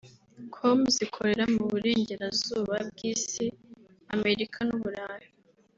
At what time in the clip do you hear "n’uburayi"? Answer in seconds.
4.67-5.27